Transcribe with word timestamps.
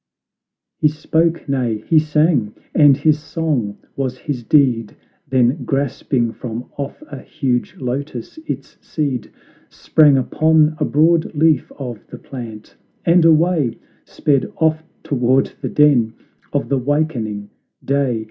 He 0.79 0.87
spoke, 0.87 1.47
nay, 1.47 1.83
he 1.87 1.99
sang, 1.99 2.55
and 2.73 2.97
his 2.97 3.19
song 3.19 3.77
was 3.95 4.17
his 4.17 4.43
deed; 4.43 4.95
Then, 5.27 5.63
grasping 5.63 6.33
from 6.33 6.71
off 6.75 7.03
a 7.07 7.21
huge 7.21 7.75
lotus 7.77 8.39
its 8.47 8.77
seed 8.83 9.31
Sprang 9.69 10.17
upon 10.17 10.75
a 10.79 10.85
broad 10.85 11.35
leaf 11.35 11.71
of 11.73 11.99
the 12.07 12.17
plant, 12.17 12.75
and 13.05 13.23
away 13.25 13.77
Sped 14.03 14.51
off 14.55 14.81
toward 15.03 15.51
the 15.61 15.69
den 15.69 16.15
of 16.51 16.67
the 16.69 16.79
wakening 16.79 17.51
Day. 17.85 18.19